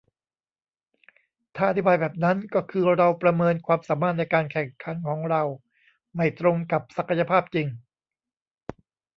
[1.55, 5.43] ถ้าอธิบายแบบนั้น ก็คือเราประเมินความสามารถในการแข่งขันของเรา
[6.15, 7.67] ไม่ตรงกับศักยภาพจริง